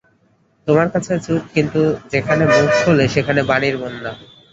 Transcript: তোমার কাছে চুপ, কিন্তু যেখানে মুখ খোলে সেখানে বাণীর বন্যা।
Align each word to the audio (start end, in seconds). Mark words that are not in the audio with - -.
তোমার 0.67 0.87
কাছে 0.93 1.13
চুপ, 1.25 1.41
কিন্তু 1.55 1.81
যেখানে 2.11 2.43
মুখ 2.53 2.67
খোলে 2.79 3.05
সেখানে 3.15 3.41
বাণীর 3.49 3.75
বন্যা। 3.81 4.11